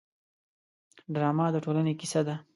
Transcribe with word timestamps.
ډرامه 1.13 1.45
د 1.53 1.57
ټولنې 1.65 1.93
کیسه 1.99 2.21
ده 2.27 2.35